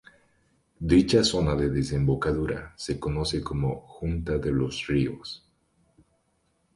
Dicha 0.91 1.21
zona 1.23 1.55
de 1.55 1.67
desembocadura 1.69 2.73
se 2.75 2.99
conoce 2.99 3.43
como 3.43 3.81
Junta 3.81 4.39
de 4.39 4.51
los 4.51 4.87
Ríos. 4.87 5.45